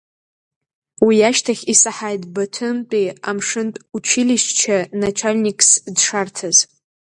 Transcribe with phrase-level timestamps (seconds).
[1.05, 6.57] Уи ашьҭахь исаҳаит Баҭымтәи амшынтә училишьче начальникс дшарҭаз.